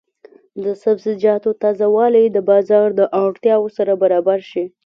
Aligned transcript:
د 0.63 0.65
سبزیجاتو 0.83 1.49
تازه 1.63 1.87
والي 1.95 2.25
د 2.31 2.37
بازار 2.49 2.87
د 2.99 3.01
اړتیا 3.23 3.55
سره 3.77 3.93
برابر 4.01 4.39
شي. 4.51 4.65